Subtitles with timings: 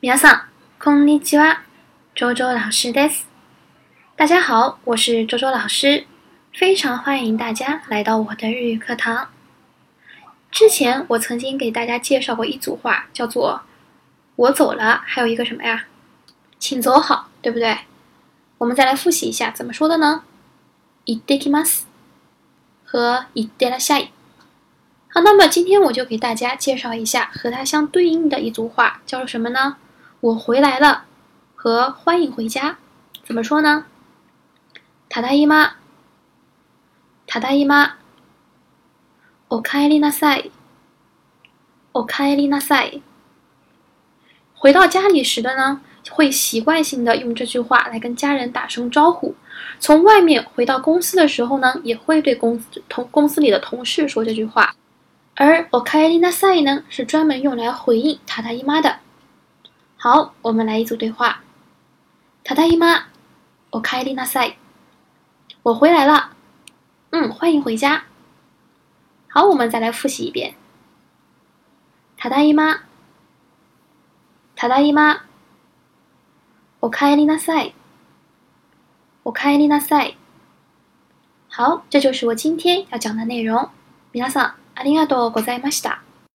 [0.00, 0.48] 皆さん、
[0.78, 1.62] こんにちは。
[2.14, 3.26] 周周老师です。
[4.16, 6.06] 大家好，我是周周老师，
[6.52, 9.28] 非常欢迎大家来到我的日语课堂。
[10.52, 13.62] 之前我曾经给大家介绍过一组话，叫做“
[14.36, 15.86] 我走了”，还有一个什么呀？“
[16.60, 17.78] 请走好”，对不对？
[18.58, 20.20] 我们再来复习一下，怎么说的呢？“
[21.06, 21.82] 行ってきます”
[22.86, 24.10] 和“行ってらっしゃい”。
[25.10, 29.76] 好，那么今天我就给大家介绍一下和它相对应的一组话，叫做什么呢？
[30.21, 31.03] 我回来了，
[31.55, 32.77] 和欢迎回家，
[33.25, 33.85] 怎么说呢？
[35.09, 35.77] ただいま、
[37.27, 37.97] ただいま、
[39.49, 40.51] おかえりなさい、
[41.93, 43.01] おかえりなさい。
[44.59, 49.35] 回到家里时的呢，会习惯性的用这句话来跟家人打声招呼。
[49.79, 54.73] 从外面回到公司的时候呢，也会对公司同公司里的同事说这句话。
[55.35, 58.99] 而おかえりなさい呢，是专门用来回应ただいま的。
[60.07, 61.41] 好，我们来一组对话。
[62.43, 63.09] ただいま、
[63.71, 64.57] おかえりなさい。
[65.63, 66.31] 我回来了。
[67.11, 68.03] 嗯，欢迎回家。
[69.29, 70.55] 好，我们再来复习一遍。
[72.17, 72.83] ただいま、
[74.55, 75.25] ただいま、
[76.81, 77.73] おかえりなさい。
[79.23, 80.17] おかえりなさい。
[81.49, 83.71] 好，这就是我今天要讲的内容。
[84.11, 86.03] 皆さん、ありがとうございました。